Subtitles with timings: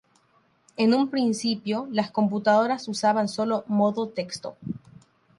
[0.77, 4.57] En un principio, las computadoras usaban solo modo texto.